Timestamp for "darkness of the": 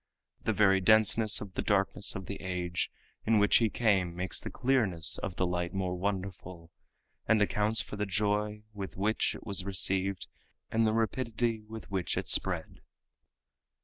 1.61-2.41